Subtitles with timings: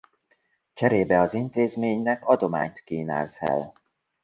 [0.73, 3.73] Cserébe az intézménynek adományt kínál fel.